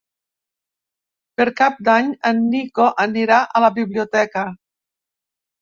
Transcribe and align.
Per 1.41 1.45
Cap 1.59 1.77
d'Any 1.89 2.09
en 2.31 2.41
Nico 2.55 2.87
anirà 3.05 3.39
a 3.59 3.63
la 3.67 3.73
biblioteca. 3.79 4.49